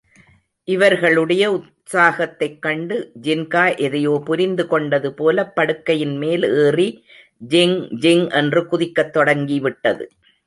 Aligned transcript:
இவர்களுடைய 0.63 1.51
உற்சாகத்தைக் 1.51 2.59
கண்டு 2.59 3.11
ஜின்கா, 3.21 3.77
எதையோ 3.77 4.23
புரிந்துகொண்டது 4.25 5.09
போலப் 5.09 5.55
படுக்கையின் 5.55 6.17
மேல் 6.17 6.43
ஏறி 6.43 7.03
ஜிங்ஜிங் 7.49 8.29
என்று 8.29 8.65
குதிக்கத் 8.65 9.13
தொடங்கிவிட்டது. 9.13 10.09